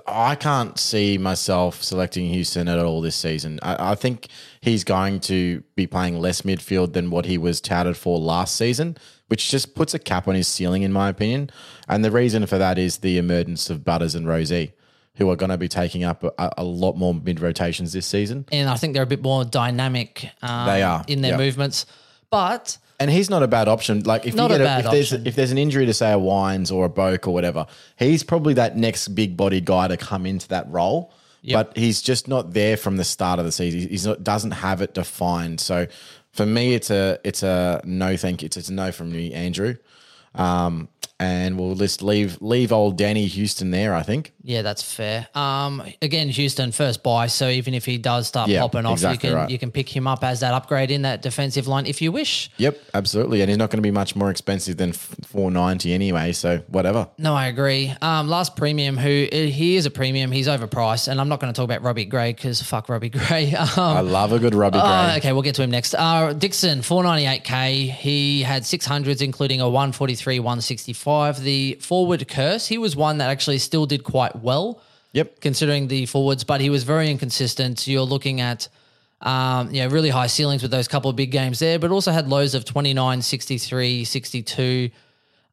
[0.07, 3.59] I can't see myself selecting Houston at all this season.
[3.62, 4.29] I, I think
[4.61, 8.97] he's going to be playing less midfield than what he was touted for last season,
[9.29, 11.51] which just puts a cap on his ceiling, in my opinion.
[11.88, 14.73] And the reason for that is the emergence of Butters and Rozee,
[15.16, 18.47] who are going to be taking up a, a lot more mid rotations this season.
[18.53, 21.40] And I think they're a bit more dynamic um, They are, in their yep.
[21.40, 21.87] movements.
[22.31, 24.02] But And he's not a bad option.
[24.04, 25.26] Like if Not you a get bad if there's option.
[25.26, 27.66] if there's an injury to say a Wines or a Boak or whatever,
[27.98, 31.12] he's probably that next big body guy to come into that role.
[31.46, 33.88] But he's just not there from the start of the season.
[33.88, 35.61] He's not doesn't have it defined.
[35.61, 35.87] So
[36.33, 38.16] for me, it's a it's a no.
[38.16, 38.46] Thank you.
[38.46, 39.76] It's, it's a no from me, Andrew.
[40.35, 40.88] Um,
[41.20, 43.94] and we'll just leave leave old Danny Houston there.
[43.94, 44.33] I think.
[44.46, 45.26] Yeah, that's fair.
[45.35, 49.30] Um, again, Houston first buy, so even if he does start Yeah, popping off, exactly
[49.30, 49.50] you can right.
[49.50, 52.50] you can pick him up as that upgrade in that defensive line if you wish.
[52.59, 53.40] Yep, absolutely.
[53.40, 56.33] And he's not going to be much more expensive than four ninety anyway.
[56.33, 57.09] So whatever.
[57.16, 57.94] No, I agree.
[58.02, 61.57] Um, last premium, who he is a premium, he's overpriced, and I'm not going to
[61.57, 63.54] talk about Robbie Gray because fuck Robbie Gray.
[63.54, 64.87] Um, I love a good Robbie Gray.
[64.88, 65.94] Uh, okay, we'll get to him next.
[65.94, 67.90] Uh, Dixon, 498k.
[67.92, 71.40] He had 600s, including a 143, 165.
[71.40, 74.81] The forward curse, he was one that actually still did quite well,
[75.12, 75.40] Yep.
[75.40, 77.87] considering the forwards, but he was very inconsistent.
[77.87, 78.68] You're looking at
[79.20, 82.29] Um, yeah, really high ceilings with those couple of big games there, but also had
[82.29, 84.90] lows of 29, 63, 62.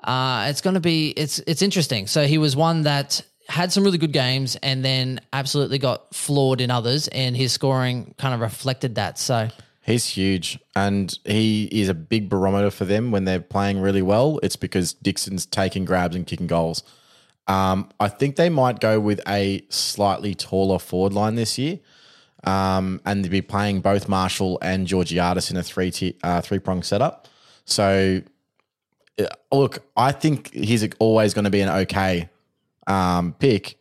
[0.03, 2.07] Uh, it's going to be it's it's interesting.
[2.07, 6.59] So he was one that had some really good games and then absolutely got flawed
[6.59, 9.17] in others, and his scoring kind of reflected that.
[9.19, 9.47] So
[9.83, 14.39] He's huge, and he is a big barometer for them when they're playing really well.
[14.43, 16.83] It's because Dixon's taking grabs and kicking goals.
[17.51, 21.79] Um, I think they might go with a slightly taller forward line this year,
[22.45, 26.59] um, and they'd be playing both Marshall and Georgiades in a three t- uh, three
[26.59, 27.27] prong setup.
[27.65, 28.21] So,
[29.19, 32.29] uh, look, I think he's always going to be an okay
[32.87, 33.77] um, pick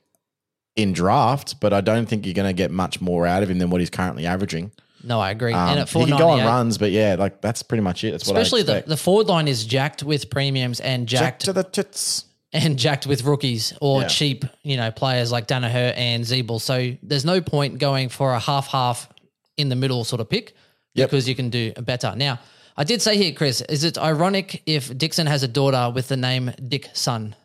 [0.75, 3.59] in draft, but I don't think you're going to get much more out of him
[3.59, 4.73] than what he's currently averaging.
[5.05, 5.53] no, I agree.
[5.53, 8.11] Um, and at he can go on runs, but yeah, like that's pretty much it.
[8.11, 11.53] That's what especially the, the forward line is jacked with premiums and Jack jacked to
[11.53, 12.25] the tits.
[12.53, 14.09] And jacked with rookies or Yeah.
[14.09, 16.61] cheap, you know, players like Daniher and Ziebell.
[16.61, 19.09] So there's no point going for a half half
[19.57, 20.55] in the middle sort of pick
[20.95, 21.11] Yep.
[21.11, 22.13] because you can do better.
[22.17, 22.41] Now,
[22.77, 26.17] I did say here, Chris, is it ironic if Dixon has a daughter with the
[26.17, 27.37] name Dick Son?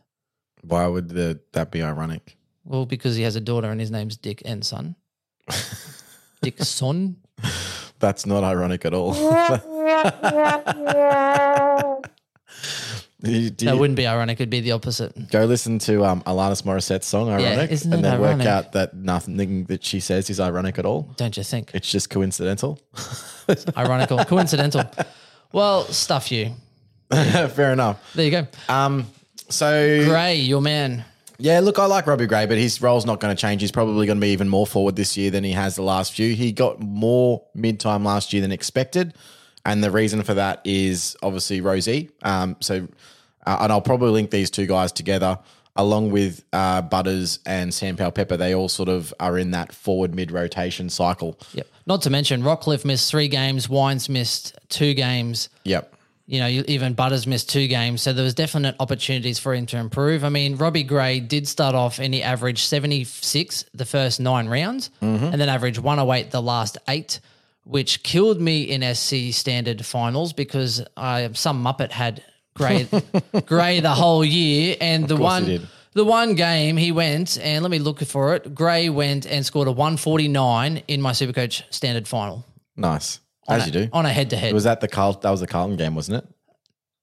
[0.64, 2.36] Why would the, that be ironic?
[2.64, 4.96] Well, because he has a daughter and his name's Dick and Son.
[6.42, 7.18] Dick Son.
[8.00, 9.14] That's not ironic at all.
[13.26, 14.38] You- That wouldn't be ironic.
[14.40, 15.30] It'd be the opposite.
[15.32, 18.46] go listen to um, Alanis Morissette's song "Ironic" isn't and then ironic?
[18.46, 21.10] work out that nothing that she says is ironic at all.
[21.18, 21.72] Don't you think?
[21.74, 22.80] It's just coincidental.
[23.78, 24.84] Ironical, coincidental.
[25.52, 26.52] Well, stuff you.
[27.12, 28.14] Fair enough.
[28.16, 28.48] There you go.
[28.68, 29.06] Um,
[29.50, 31.06] so Gray, your man.
[31.38, 33.62] Yeah, look, I like Robbie Gray, but his role's not going to change.
[33.62, 36.14] He's probably going to be even more forward this year than he has the last
[36.14, 36.34] few.
[36.34, 39.14] He got more mid time last year than expected.
[39.66, 42.10] And the reason for that is obviously Rozee.
[42.22, 42.88] Um, so,
[43.46, 45.40] uh, and I'll probably link these two guys together
[45.76, 48.38] along with uh, Butters and Sam Powell Pepper.
[48.38, 51.38] They all sort of are in that forward mid rotation cycle.
[51.54, 51.68] Yep.
[51.86, 53.68] Not to mention, Rockliff missed three games.
[53.70, 55.50] Wines missed two games.
[55.64, 55.94] Yep.
[56.28, 58.02] You know, even Butters missed two games.
[58.02, 60.24] So there was definite opportunities for him to improve.
[60.24, 64.90] I mean, Robbie Gray did start off and he averaged 76 the first nine rounds
[65.02, 67.20] and then averaged 108 the last eight,
[67.64, 72.24] which killed me in SC standard finals because I some Muppet had
[72.56, 72.88] Gray,
[73.46, 74.78] Gray the whole year.
[74.80, 78.54] And the one the one game he went, and let me look for it.
[78.54, 82.46] Gray went and scored a 149 in my Supercoach standard final.
[82.76, 83.20] Nice.
[83.48, 83.90] As you do.
[83.94, 84.54] On a head to head.
[84.54, 85.14] Was that the Carl?
[85.14, 86.30] That was the Carlton game, wasn't it?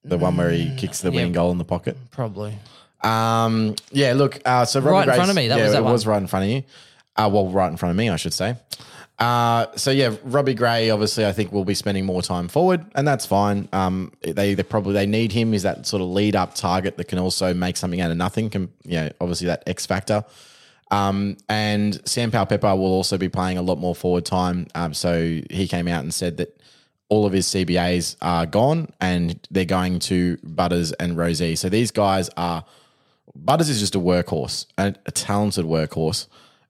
[0.05, 1.97] The one where he kicks the winning goal in the pocket.
[2.11, 2.59] Probably.
[3.03, 5.79] Um, yeah, look, uh, so Robbie Right in front of me, that yeah, was that
[5.81, 6.62] it was right in front of you.
[7.17, 8.57] Uh, well, right in front of me, I should say.
[9.23, 13.07] Uh, so yeah, Robbie Gray, obviously, I think will be spending more time forward, and
[13.07, 13.69] that's fine.
[13.73, 17.07] Um, they they probably they need him is that sort of lead up target that
[17.07, 18.51] can also make something out of nothing.
[18.51, 20.25] Can you know, obviously that X factor.
[20.91, 24.67] Um, and Sam Powell Pepper will also be playing a lot more forward time.
[24.75, 26.61] Um, so he came out and said that
[27.09, 31.57] all of his CBAs are gone and they're going to Butters and Rozee.
[31.57, 32.65] So these guys are
[33.37, 36.27] Butters is just a workhorse, a, a talented workhorse,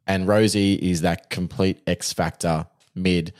[0.07, 3.33] and Rozee is that complete X factor mid.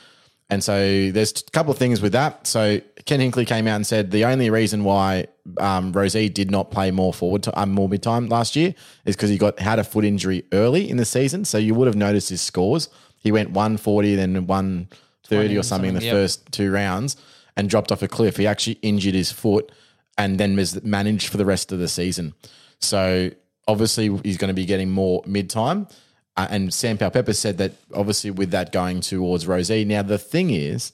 [0.51, 2.47] And so there's a couple of things with that.
[2.47, 6.71] So Ken Hinkley came out and said the only reason why um, Rozee did not
[6.71, 8.75] play more forward, to, um, more mid time last year
[9.07, 11.45] is because he got had a foot injury early in the season.
[11.45, 12.89] So you would have noticed his scores.
[13.19, 16.13] He went 140, then 130 or something in the yep.
[16.13, 17.17] first two rounds
[17.57, 18.37] and dropped off a cliff.
[18.37, 19.73] He actually injured his foot
[20.19, 22.35] and then was managed for the rest of the season.
[22.79, 23.31] So
[23.67, 25.89] obviously he's going to be getting more mid time.
[26.37, 29.87] Uh, and Sam Pepper said that obviously with that going towards Rozee.
[29.87, 30.93] Now the thing is,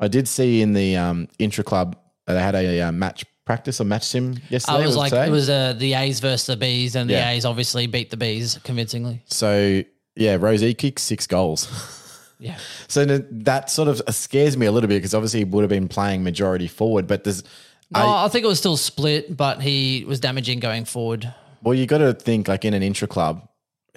[0.00, 1.96] I did see in the um, intra club
[2.26, 4.78] uh, they had a, uh match practice or match sim yesterday.
[4.78, 5.26] I was like, today?
[5.26, 7.30] it was uh, the A's versus the B's, and Yeah.
[7.30, 9.22] the A's obviously beat the B's convincingly.
[9.26, 9.82] so
[10.16, 11.94] yeah, Rozee kicked six goals.
[12.40, 12.56] Yeah.
[12.86, 15.88] So that sort of scares me a little bit because obviously he would have been
[15.88, 17.42] playing majority forward, but there's.
[17.90, 21.32] No, I, think it was still split, but he was damaging going forward.
[21.62, 23.47] Well, you got to think like in an intra club,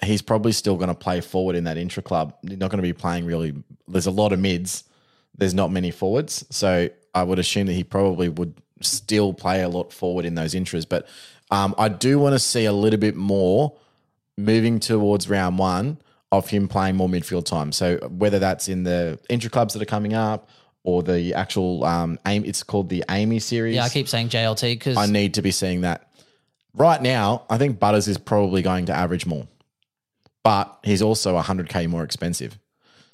[0.02, 2.34] he's probably still going to play forward in that intra club.
[2.42, 3.54] Not going to be playing really.
[3.88, 4.84] There's a lot of mids.
[5.36, 9.68] There's not many forwards, so I would assume that he probably would still play a
[9.68, 10.86] lot forward in those intras.
[10.86, 11.08] But
[11.50, 13.76] um, I do want to see a little bit more
[14.36, 15.98] moving towards round one
[16.30, 17.72] of him playing more midfield time.
[17.72, 20.48] So whether that's in the intra clubs that are coming up
[20.82, 23.76] or the actual um, aim, it's called the AAMI series.
[23.76, 26.10] Yeah, I keep saying JLT because I need to be seeing that.
[26.74, 29.46] Right now, I think Butters is probably going to average more,
[30.42, 32.58] but he's also 100K more expensive.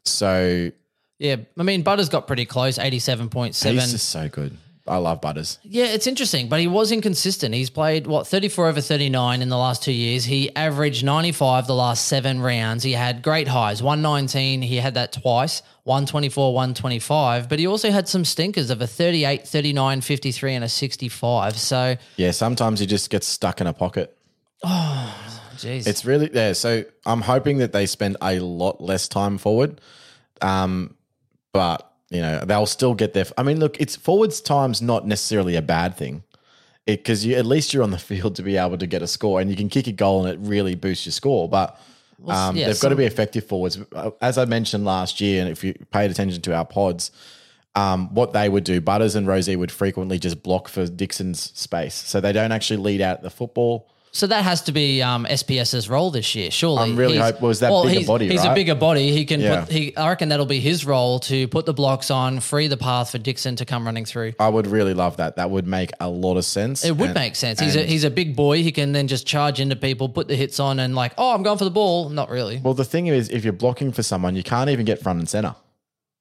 [0.04, 0.70] So
[1.18, 4.56] yeah, I mean Butters got pretty close, eighty-seven point he's just so good.
[4.86, 5.58] I love Butters.
[5.62, 7.54] Yeah, it's interesting, but he was inconsistent.
[7.54, 10.24] He's played what 34 over 39 in the last 2 years.
[10.24, 12.82] He averaged 95 the last 7 rounds.
[12.84, 13.82] He had great highs.
[13.82, 15.60] 119, he had that twice.
[15.84, 20.68] 124, 125, but he also had some stinkers of a 38, 39, 53 and a
[20.68, 21.58] 65.
[21.58, 24.16] So, Yeah, sometimes he just gets stuck in a pocket.
[25.58, 25.86] jeez.
[25.86, 26.52] It's really yeah.
[26.52, 29.80] So I'm hoping that they spend a lot less time forward,
[30.40, 30.94] um,
[31.52, 33.26] but you know they'll still get there.
[33.36, 36.22] I mean, look, it's forwards time's not necessarily a bad thing,
[36.86, 39.40] because you at least you're on the field to be able to get a score,
[39.40, 41.48] and you can kick a goal and it really boosts your score.
[41.48, 41.78] But
[42.26, 43.78] um, yeah, they've got to be effective forwards.
[43.94, 47.10] Uh, As I mentioned last year, and if you paid attention to our pods.
[47.74, 51.94] Um, what they would do, Butters and Rozee would frequently just block for Dixon's space.
[51.94, 53.88] So they don't actually lead out the football.
[54.12, 56.90] So that has to be um, SPS's role this year, surely.
[56.90, 59.12] I'm really He's- hope- was that bigger he's, body, He's a bigger body.
[59.12, 59.40] He can.
[59.40, 59.60] Yeah.
[59.64, 62.76] Put, he, I reckon that'll be his role to put the blocks on, free the
[62.76, 64.32] path for Dixon to come running through.
[64.38, 65.36] I would really love that.
[65.36, 66.84] That would make a lot of sense.
[66.84, 67.60] It would And- make sense.
[67.60, 68.62] He's a, he's a big boy.
[68.62, 71.42] He can then just charge into people, put the hits on, and like, oh, I'm
[71.42, 72.08] going for the ball.
[72.08, 72.58] Not really.
[72.58, 75.28] Well, the thing is, if you're blocking for someone, you can't even get front and
[75.28, 75.54] center.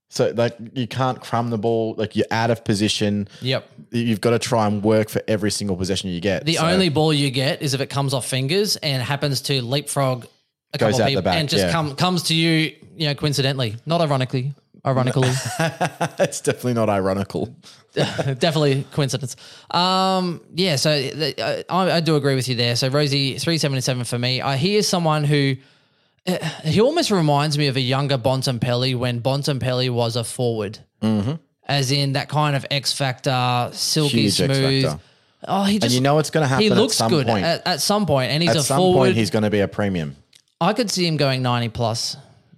[0.09, 1.93] So, like, you can't crumb the ball.
[1.97, 3.27] Like, you're out of position.
[3.41, 3.69] Yep.
[3.91, 6.45] You've got to try and work for every single possession you get.
[6.45, 9.61] The So- only ball you get is if it comes off fingers and happens to
[9.61, 10.25] leapfrog
[10.73, 11.71] a Goes couple out of the people back, and just yeah.
[11.71, 14.53] come comes to you, you know, coincidentally, not ironically,
[14.85, 15.29] ironically.
[16.19, 17.55] it's definitely not ironical.
[17.95, 19.35] Definitely coincidence.
[19.71, 22.75] Um, yeah, so the, uh, I, I do agree with you there.
[22.75, 24.39] So Rozee, three seventy seven for me.
[24.41, 25.55] I hear someone who
[26.63, 31.33] he almost reminds me of a younger Bontempelli when Bontempelli was a forward, mm-hmm.
[31.65, 34.83] as in that kind of X factor, silky Huge smooth.
[34.85, 34.99] factor.
[35.47, 37.45] Oh, he just you know it's gonna He happen at looks good point.
[37.45, 38.97] at, at some point, and he's At a some forward.
[39.07, 40.15] point, he's going to be a premium.
[40.59, 42.17] I could see him going ninety plus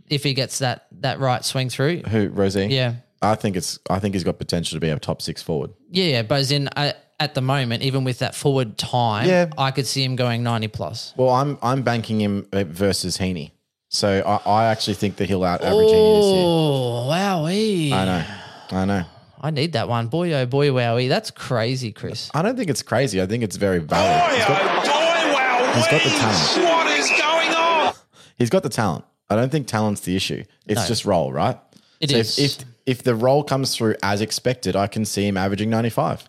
[0.09, 2.03] if he gets that that right swing through.
[2.07, 2.71] Who, Rozee?
[2.71, 2.95] Yeah.
[3.21, 3.77] I think it's.
[3.89, 5.71] I think he's got potential to be a top six forward.
[5.91, 9.49] Yeah, yeah, but as in uh, at the moment, even with that forward time, Yeah.
[9.57, 11.13] I could see him going ninety plus.
[11.17, 13.51] Well, I'm I'm banking him uh, versus Heeney.
[13.89, 16.43] So I, I actually think that he'll out average Heeney this year.
[16.43, 17.91] Oh, wowee.
[17.91, 18.25] I know.
[18.71, 19.05] I know.
[19.41, 20.07] I need that one.
[20.07, 21.09] Boy, oh boy, wowee.
[21.09, 22.29] That's crazy, Chris.
[22.33, 23.21] I don't think it's crazy.
[23.21, 24.35] I think it's very valid.
[24.35, 26.63] He's got- oh, He's got the talent.
[26.65, 27.93] What is going on?
[28.37, 29.05] He's got the talent.
[29.29, 30.43] I don't think talent's the issue.
[30.67, 30.87] It's No.
[30.87, 31.57] just role, right?
[31.99, 32.37] It so is.
[32.39, 36.27] If, if if the role comes through as expected, I can see him averaging 95.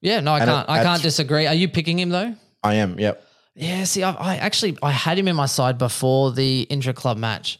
[0.00, 0.68] Yeah, no, I And can't.
[0.68, 1.46] it- I can't that's- disagree.
[1.46, 2.34] Are you picking him though?
[2.62, 2.98] I am.
[2.98, 3.24] Yep.
[3.54, 3.84] Yeah.
[3.84, 7.58] See, I, I actually I had him in my side before the intra club match,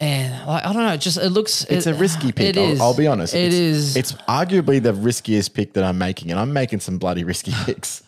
[0.00, 0.92] and like, I don't know.
[0.92, 1.64] It just it looks.
[1.64, 2.56] It's it, a risky pick.
[2.56, 2.80] It I'll, is.
[2.80, 3.34] I'll be honest.
[3.34, 3.96] It it's, is.
[3.96, 8.02] It's arguably the riskiest pick that I'm making, and I'm making some bloody risky picks.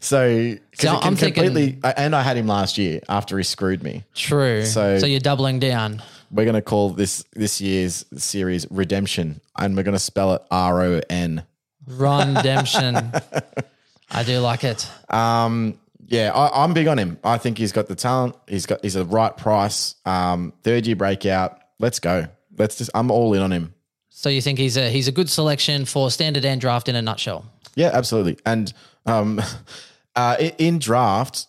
[0.00, 4.04] So, can I'm thinking- completely, and I had him last year after he screwed me.
[4.14, 4.64] true.
[4.64, 6.02] So, So- you're doubling down.
[6.32, 10.42] We're going to call this this year's series Redemption, and we're going to spell it
[10.50, 11.44] R O N.
[11.86, 12.96] Redemption.
[14.10, 14.88] I do like it.
[15.08, 17.18] Um, Yeah, I, I'm big on him.
[17.24, 18.36] I think he's got the talent.
[18.48, 19.94] He's got he's the right price.
[20.04, 21.58] Um, third year breakout.
[21.78, 22.26] Let's go.
[22.56, 22.90] Let's just.
[22.94, 23.74] I'm all in on him.
[24.08, 27.02] So you think he's a he's a good selection for standard and draft in a
[27.02, 27.44] nutshell?
[27.74, 28.38] Yeah, absolutely.
[28.44, 28.72] And
[29.06, 29.40] um,
[30.16, 31.46] uh, in draft,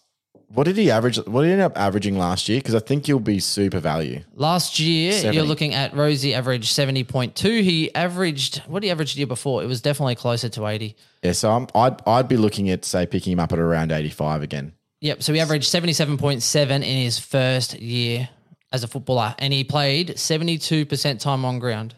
[0.54, 1.18] what did he average?
[1.18, 2.60] What did he end up averaging last year?
[2.60, 4.22] Because I think he'll be super value.
[4.36, 5.36] Last year, 70.
[5.36, 7.62] you're looking at Rozee average 70.2.
[7.62, 9.64] He averaged, what did he average the year before?
[9.64, 10.96] It was definitely closer to 80.
[11.24, 14.42] Yeah, so I'm, I'd I'd be looking at say picking him up at around 85
[14.44, 14.74] again.
[15.02, 15.24] Yep.
[15.24, 18.30] So he averaged 77.7 in his first year
[18.72, 21.96] as a footballer, and he played 72% time on ground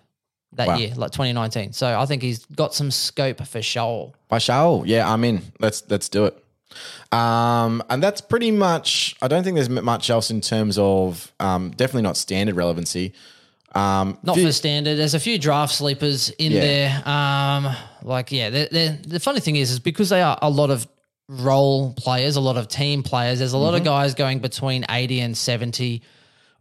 [0.54, 0.78] that Wow.
[0.78, 1.74] year, like 2019.
[1.74, 4.16] So I think he's got some scope for Shoal.
[4.30, 5.42] By Shoal, yeah, I'm in.
[5.60, 6.45] Let's let's do it.
[7.12, 9.16] Um, and that's pretty much.
[9.22, 13.14] I don't think there's much else in terms of um, definitely not standard relevancy.
[13.74, 14.98] Um, Not few- for standard.
[14.98, 16.62] There's a few draft sleepers in Yeah.
[16.62, 17.08] there.
[17.10, 20.70] Um, like yeah, they're, they're, the funny thing is, is because they are a lot
[20.70, 20.88] of
[21.28, 23.40] role players, a lot of team players.
[23.40, 23.86] There's a lot of Mm-hmm.
[23.90, 26.02] guys going between 80 and 70,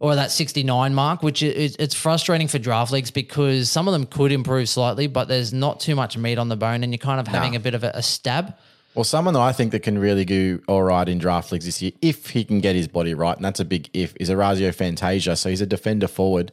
[0.01, 4.05] or that 69 mark, which is it's frustrating for draft leagues because some of them
[4.05, 7.21] could improve slightly, but there's not too much meat on the bone, and you're kind
[7.21, 8.55] of having a bit of a, a stab.
[8.95, 11.81] Well, someone that I think that can really do all right in draft leagues this
[11.81, 14.71] year, if he can get his body right, and that's a big if, is Orazio
[14.71, 15.35] Fantasia.
[15.35, 16.51] So he's a defender forward.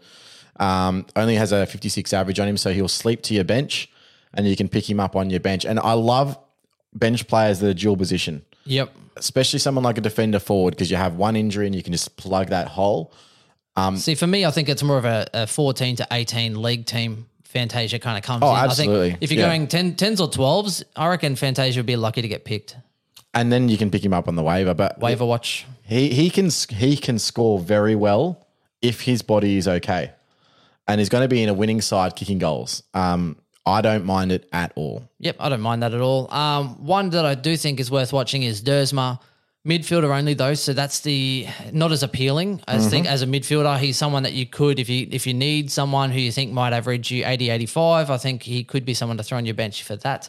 [0.59, 3.89] Um, only has a 56 average on him, so he'll sleep to your bench,
[4.35, 5.65] and you can pick him up on your bench.
[5.65, 6.37] And I love
[6.93, 8.93] bench players that are dual position, Yep.
[9.17, 12.17] especially someone like a defender forward, because you have one injury and you can just
[12.17, 13.13] plug that hole.
[13.77, 16.85] Um, See, for me, I think it's more of a, a 14 to 18 league
[16.85, 17.27] team.
[17.53, 18.57] Fantasia kind of comes Oh, in.
[18.57, 19.11] I absolutely.
[19.11, 19.49] think if you're Yeah.
[19.49, 22.77] going 10, 10s or 12s, I reckon Fantasia would be lucky to get picked.
[23.35, 24.75] And then you can pick him up on the waiver.
[24.75, 25.67] But Waiver watch.
[25.85, 28.47] He he can he can score very well
[28.81, 30.11] if his body is okay,
[30.89, 32.83] and he's going to be in a winning side kicking goals.
[32.95, 33.37] Um,
[33.67, 35.05] I don't mind it at all.
[35.21, 36.33] Yep, I don't mind that at all.
[36.33, 39.19] Um, one that I do think is worth watching is Duursma.
[39.67, 42.61] Midfielder only though, so that's the not as appealing.
[42.67, 45.71] I think as a midfielder, he's someone that you could if you if you need
[45.71, 49.19] someone who you think might average you 80 85, I think he could be someone
[49.19, 50.29] to throw on your bench for that.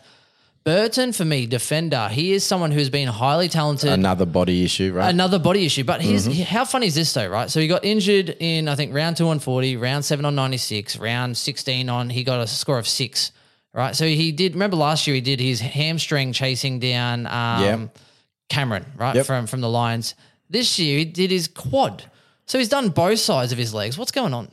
[0.63, 3.91] Burton for me, defender, he is someone who's been highly talented.
[3.91, 5.09] Another body issue, right?
[5.09, 7.49] Another body issue, but here's how funny is this though, right?
[7.49, 10.57] So he got injured in I think round two on forty, round seven on ninety
[10.57, 13.31] six, round sixteen on he got a score of six,
[13.73, 13.95] right?
[13.95, 14.53] So he did.
[14.53, 17.87] Remember last year he did his hamstring chasing down um, Yeah.
[18.53, 19.25] Cameron, right Yep.
[19.25, 20.15] from from the Lions.
[20.49, 22.03] This year he did his quad,
[22.45, 23.97] so he's done both sides of his legs.
[23.97, 24.47] What's going on?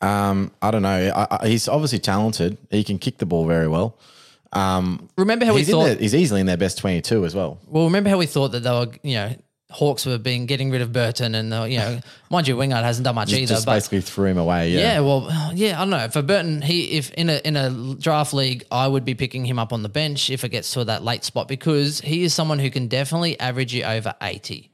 [0.00, 1.12] Um, I don't know.
[1.14, 2.56] I, I, he's obviously talented.
[2.70, 3.96] He can kick the ball very well.
[5.16, 5.98] Remember how we thought?
[6.00, 7.58] he's easily in their best 22 as well.
[7.66, 9.34] Well, remember how we thought that they were, you know,
[9.70, 12.00] Hawks were being getting rid of Burton, and they you know,
[12.30, 13.54] mind you, Wingard hasn't done much Just, either.
[13.54, 14.70] just but basically threw him away.
[14.70, 14.80] Yeah.
[14.80, 16.08] Yeah, well, yeah, I don't know.
[16.08, 19.58] For Burton, he if in a in a draft league, I would be picking him
[19.58, 22.58] up on the bench if it gets to that late spot because he is someone
[22.58, 24.70] who can definitely average you over eighty.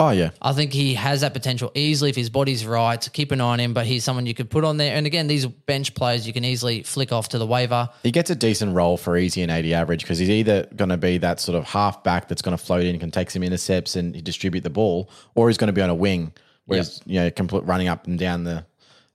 [0.00, 0.30] Oh, yeah.
[0.40, 3.08] I think he has that potential easily if his body's right.
[3.12, 4.94] Keep an eye on him, but he's someone you could put on there.
[4.94, 7.88] And again, these bench players you can easily flick off to the waiver.
[8.04, 10.96] He gets a decent role for easy and 80 average because he's either going to
[10.96, 13.96] be that sort of half back that's going to float in, can take some intercepts
[13.96, 16.32] and distribute the ball, or he's going to be on a wing,
[16.66, 18.64] whereas, you know, can put running up and down the,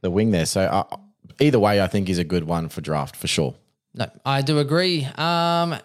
[0.01, 0.45] the wing there.
[0.45, 0.97] So uh,
[1.39, 3.55] either way, I think he's a good one for draft for sure.
[3.95, 5.05] No, I do agree.
[5.05, 5.13] Um,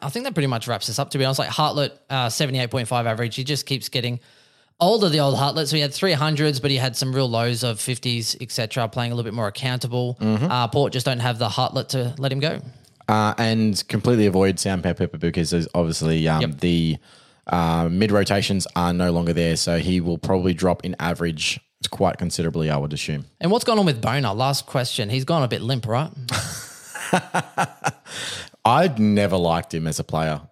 [0.01, 1.11] I think that pretty much wraps us up.
[1.11, 3.37] To be honest, like Hartlett, uh, seventy-eight point five average.
[3.37, 4.21] He just keeps getting
[4.81, 5.09] older.
[5.09, 5.69] The old Hartlett.
[5.69, 8.89] So he had three hundreds, but he had some real lows of fifties, etc.
[8.89, 10.17] Playing a little bit more accountable.
[10.21, 12.61] Uh, Port just don't have the Hartlett to let him go.
[13.09, 16.61] Uh, and completely avoid Sandpaper because obviously um, Yep.
[16.61, 16.97] the
[17.47, 19.57] uh, mid rotations are no longer there.
[19.57, 21.59] So he will probably drop in average
[21.91, 23.25] quite considerably, I would assume.
[23.41, 24.35] And what's gone on with Boner?
[24.35, 25.09] Last question.
[25.09, 26.11] He's gone a bit limp, right?
[28.65, 30.43] I'd never liked him as a player.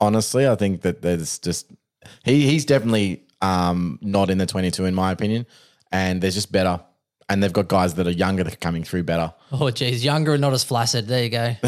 [0.00, 1.66] Honestly, I think that there's just
[2.24, 5.46] he he's definitely um, not in the 22 in my opinion,
[5.92, 6.80] and they're just better.
[7.26, 9.32] And they've got guys that are younger that are coming through better.
[9.50, 11.06] Oh, geez, younger and not as flaccid.
[11.08, 11.56] There you go.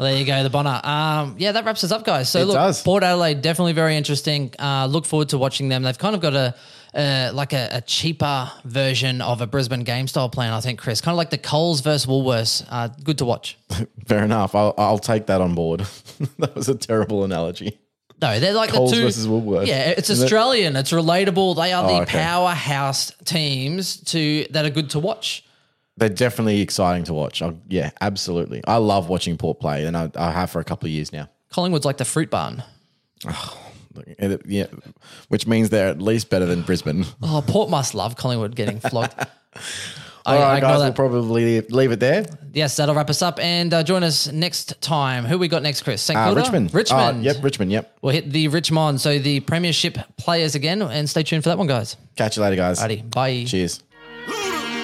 [0.00, 0.80] there you go, the Bonner.
[0.82, 2.28] Um, yeah, that wraps us up, guys.
[2.28, 2.82] So It look, does.
[2.82, 4.52] Port Adelaide definitely very interesting.
[4.58, 5.84] Uh, look forward to watching them.
[5.84, 6.56] They've kind of got a
[6.94, 11.00] uh, like a, a cheaper version of a Brisbane game style plan, I think, Chris.
[11.00, 12.66] Kind of like the Coles versus Woolworths.
[12.68, 13.56] Uh, good to watch.
[14.06, 14.54] Fair enough.
[14.56, 15.80] I'll, I'll take that on board.
[16.38, 17.78] that was a terrible analogy.
[18.20, 19.02] No, they're like Coles the two.
[19.04, 19.66] versus Woolworths.
[19.66, 20.24] Yeah, it's Is it?
[20.24, 20.74] Australian.
[20.76, 21.54] It's relatable.
[21.56, 22.18] They are the Oh, okay.
[22.18, 25.44] powerhouse teams to that are good to watch.
[25.96, 27.42] They're definitely exciting to watch.
[27.42, 28.62] i yeah, absolutely.
[28.66, 31.28] I love watching Port play, and I, I have for a couple of years now.
[31.50, 32.62] Collingwood's like the fruit barn.
[33.26, 33.58] Oh,
[34.18, 34.66] it- yeah,
[35.28, 37.04] which means they're at least better than Brisbane.
[37.22, 39.14] Oh, Port must love Collingwood getting flogged.
[40.28, 42.26] I, All I guys, we'll probably leave, it there.
[42.52, 43.40] Yes, that'll wrap us up.
[43.40, 45.24] And uh, join us next time.
[45.24, 46.02] Who we got next, Chris?
[46.02, 46.74] St Uh, Richmond.
[46.74, 47.18] Richmond.
[47.18, 47.72] Uh, yep, Richmond.
[47.72, 47.98] Yep.
[48.02, 49.00] We'll hit the Richmond.
[49.00, 50.82] So the Premiership players again.
[50.82, 51.96] And stay tuned for that one, guys.
[52.16, 52.78] Catch you later, guys.
[52.80, 53.10] Alrighty.
[53.10, 53.44] Bye.
[53.46, 53.82] Cheers.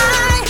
[0.00, 0.49] high.